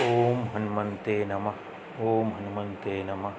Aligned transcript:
ओम 0.00 0.38
हनुमते 0.52 1.14
नमः 1.24 1.56
ओम 2.00 2.28
हनुमते 2.34 2.92
नमः 3.04 3.34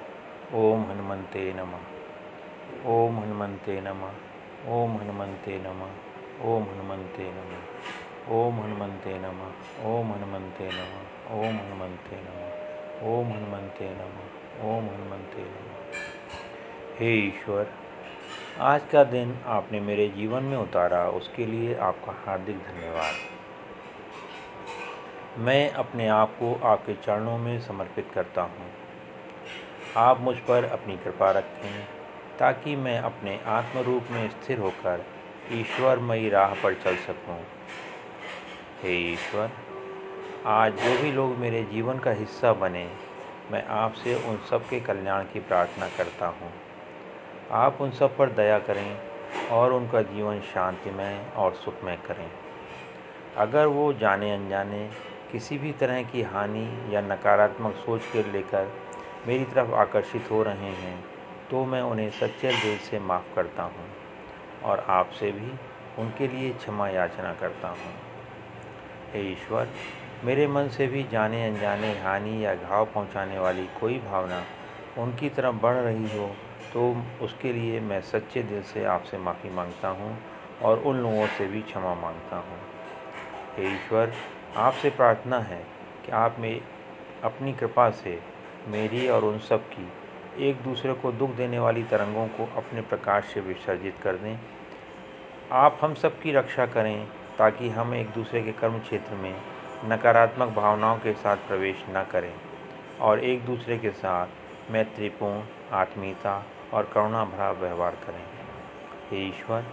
ओम 0.57 0.83
हनुमते 0.89 1.45
नमः 1.53 2.89
ओम 2.93 3.17
हनुमते 3.19 3.79
नमः 3.81 4.67
ओम 4.73 4.97
हनुमते 4.97 5.57
नमः 5.63 6.43
ओम 6.43 6.67
हनुमते 6.67 7.31
नमः 7.33 8.35
ओम 8.35 8.61
हनुमते 8.61 9.17
नमः 9.23 9.81
ओम 9.89 10.11
हनुमते 10.13 10.69
नमः 10.75 11.33
ओम 11.39 11.57
हनुमते 11.57 12.21
नमः 12.21 13.09
ओम 13.09 13.33
हनुमते 13.33 13.89
नमः 13.97 14.65
ओम 14.69 14.89
हनुमते 14.93 15.49
नमः 15.49 16.01
हे 16.99 17.13
ईश्वर 17.27 17.71
आज 18.71 18.81
का 18.91 19.03
दिन 19.15 19.37
आपने 19.57 19.79
मेरे 19.89 20.07
जीवन 20.17 20.53
में 20.53 20.57
उतारा 20.57 21.07
उसके 21.19 21.45
लिए 21.45 21.75
आपका 21.89 22.21
हार्दिक 22.25 22.57
धन्यवाद 22.67 23.42
मैं 25.37 25.71
अपने 25.71 26.07
आप 26.07 26.29
को 26.29 26.67
आपके 26.67 26.93
चरणों 26.93 27.37
में 27.37 27.59
समर्पित 27.59 28.07
करता 28.13 28.41
हूँ। 28.41 28.71
आप 29.97 30.19
मुझ 30.19 30.37
पर 30.37 30.63
अपनी 30.63 30.97
कृपा 30.97 31.31
रखें, 31.31 31.83
ताकि 32.39 32.75
मैं 32.75 32.99
अपने 32.99 33.39
आत्म 33.45 33.79
रूप 33.79 34.03
में 34.11 34.29
स्थिर 34.29 34.59
होकर 34.59 35.05
ईश्वरमयी 35.51 36.29
राह 36.29 36.53
पर 36.53 36.73
चल 36.73 36.95
सकूँ। 36.95 37.39
हे 38.83 39.13
ईश्वर, 39.13 39.49
आज 40.45 40.73
जो 40.73 41.01
भी 41.01 41.11
लोग 41.11 41.37
मेरे 41.37 41.63
जीवन 41.63 41.99
का 41.99 42.11
हिस्सा 42.11 42.53
बने, 42.53 42.91
मैं 43.51 43.65
आपसे 43.65 44.15
उन 44.15 44.37
सब 44.37 44.69
के 44.69 44.79
कल्याण 44.79 45.23
की 45.23 45.39
प्रार्थना 45.39 45.87
करता 45.87 46.27
हूँ। 46.27 46.51
आप 47.51 47.77
उन 47.81 47.91
सब 47.91 48.17
पर 48.17 48.29
दया 48.29 48.59
करें 48.59 48.99
और 49.51 49.73
उनका 49.73 50.01
जीवन 50.01 50.39
शांतिमय 50.39 51.25
और 51.35 51.53
सुखमय 51.53 51.95
करें। 51.95 52.31
अगर 53.37 53.65
वो 53.65 53.93
जाने 53.93 54.31
अनजाने 54.31 55.12
किसी 55.33 55.57
भी 55.57 55.71
तरह 55.71 56.01
की 56.03 56.21
हानि 56.21 56.63
या 56.89 57.01
नकारात्मक 57.01 57.75
सोच 57.75 58.01
के 58.05 58.21
लेकर 58.31 58.67
मेरी 59.27 59.45
तरफ़ 59.45 59.71
आकर्षित 59.73 60.29
हो 60.31 60.41
रहे 60.43 60.71
हैं 60.81 60.97
तो 61.51 61.63
मैं 61.65 61.81
उन्हें 61.81 62.09
सच्चे 62.11 62.51
दिल 62.53 62.77
से 62.79 62.99
माफ़ 62.99 63.33
करता 63.35 63.63
हूँ 63.63 63.85
और 64.63 64.79
आपसे 64.89 65.31
भी 65.31 65.51
उनके 66.01 66.27
लिए 66.27 66.51
क्षमा 66.53 66.89
याचना 66.89 67.33
करता 67.33 67.67
हूँ। 67.69 67.93
हे 69.13 69.21
ईश्वर, 69.31 69.67
मेरे 70.25 70.47
मन 70.47 70.67
से 70.67 70.87
भी 70.87 71.03
जाने 71.03 71.43
अनजाने 71.47 71.91
हानि 71.99 72.43
या 72.45 72.53
घाव 72.55 72.85
पहुँचाने 72.85 73.39
वाली 73.39 73.65
कोई 73.79 73.97
भावना 73.99 74.45
उनकी 74.97 75.29
तरफ़ 75.29 75.55
बढ़ 75.55 75.77
रही 75.77 76.09
हो 76.17 76.27
तो 76.73 76.83
उसके 77.21 77.53
लिए 77.53 77.79
मैं 77.79 77.99
सच्चे 78.01 78.43
दिल 78.43 78.61
से 78.63 78.83
आपसे 78.85 79.17
माफ़ी 79.17 79.49
माँगता 79.49 79.87
हूँ 79.87 80.17
और 80.61 80.83
उन 80.83 80.97
लोगों 80.97 81.27
से 81.27 81.47
भी 81.47 81.61
क्षमा 81.61 81.95
माँगता 81.95 82.37
हूँ। 82.37 82.59
हे 83.57 83.73
ईश्वर 83.75 84.13
आपसे 84.57 84.89
प्रार्थना 84.89 85.39
है 85.39 85.65
कि 86.05 86.11
आप 86.11 86.35
में, 86.39 86.61
अपनी 87.23 87.53
कृपा 87.53 87.89
से 87.89 88.19
मेरी 88.67 89.07
और 89.07 89.23
उन 89.25 89.39
सब 89.39 89.69
की 89.69 89.91
एक 90.49 90.61
दूसरे 90.61 90.93
को 90.93 91.11
दुख 91.11 91.29
देने 91.29 91.59
वाली 91.59 91.83
तरंगों 91.83 92.27
को 92.27 92.45
अपने 92.57 92.81
प्रकाश 92.81 93.25
से 93.25 93.39
विसर्जित 93.39 93.95
कर 94.03 94.15
दें। 94.15 94.39
आप 95.51 95.77
हम 95.81 95.93
सब 95.93 96.21
की 96.21 96.31
रक्षा 96.31 96.65
करें 96.65 97.07
ताकि 97.37 97.69
हम 97.69 97.93
एक 97.93 98.09
दूसरे 98.09 98.41
के 98.41 98.51
कर्म 98.51 98.79
क्षेत्र 98.79 99.15
में 99.15 99.41
नकारात्मक 99.85 100.49
भावनाओं 100.49 100.97
के 100.97 101.13
साथ 101.13 101.37
प्रवेश 101.37 101.85
न 101.89 102.05
करें 102.11 102.33
और 103.01 103.19
एक 103.19 103.45
दूसरे 103.45 103.77
के 103.77 103.91
साथ 103.91 104.27
मैत्रीपूर्ण, 104.71 105.43
आत्मीयता 105.71 106.45
और 106.73 106.91
करुणा 106.93 107.25
भरा 107.25 107.51
व्यवहार 107.51 107.91
करें। 107.91 108.23
हे 109.11 109.27
ईश्वर, 109.27 109.65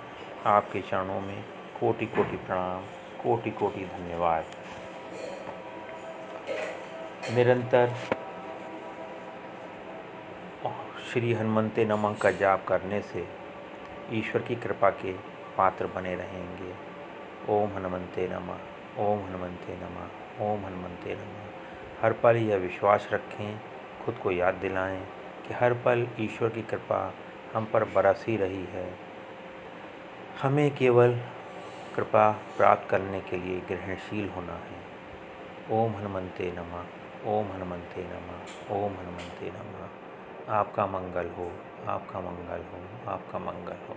आपके 0.46 0.80
चरणों 0.80 1.20
में 1.20 1.44
कोटि 1.80 2.06
कोटि 2.06 2.36
प्रणाम। 2.36 2.99
कोटि 3.22 3.50
कोटि 3.50 3.84
धन्यवाद। 3.84 4.44
निरंतर 7.34 7.94
श्री 11.12 11.32
हनुमते 11.32 11.84
नमः 11.84 12.14
का 12.18 12.30
जाप 12.30 12.64
करने 12.68 13.00
से 13.00 13.28
ईश्वर 14.12 14.42
की 14.42 14.56
कृपा 14.56 14.90
के 14.90 15.12
पात्र 15.56 15.86
बने 15.86 16.14
रहेंगे। 16.14 16.74
ओम 17.48 17.70
हनुमते 17.70 18.28
नमः, 18.28 18.58
ओम 18.98 19.18
हनुमते 19.18 19.76
नमः, 19.76 20.46
ओम 20.46 20.66
हनुमते 20.66 21.14
नमः। 21.14 22.02
हर 22.02 22.12
पल 22.12 22.36
यह 22.36 22.56
विश्वास 22.56 23.08
रखें, 23.12 23.60
खुद 24.04 24.14
को 24.14 24.30
याद 24.30 24.54
दिलाएँ 24.54 25.00
कि 25.48 25.54
हर 25.54 25.74
पल 25.74 26.08
ईश्वर 26.20 26.48
की 26.48 26.62
कृपा 26.62 27.14
हम 27.54 27.64
पर 27.64 27.84
बरस 27.84 28.24
ही 28.28 28.36
रही 28.36 28.64
है। 28.64 28.94
हमें 30.42 30.74
केवल 30.74 31.20
कृपा 32.00 32.32
प्राप्त 32.32 32.90
करने 32.90 33.20
के 33.20 33.36
लिए 33.36 33.60
ग्रहणशील 33.60 34.28
होना 34.28 34.52
है। 34.52 34.80
ओम 35.70 35.96
हनुमते 35.96 36.52
नमः, 36.52 36.84
ओम 37.30 37.52
हनुमते 37.52 38.04
नमः, 38.04 38.76
ओम 38.76 38.92
हनुमते 38.92 39.50
नमः। 39.50 40.52
आपका 40.54 40.86
मंगल 40.86 41.30
हो, 41.30 41.52
आपका 41.86 42.20
मंगल 42.20 42.58
हो, 42.58 43.10
आपका 43.10 43.38
मंगल 43.38 43.76
हो। 43.88 43.96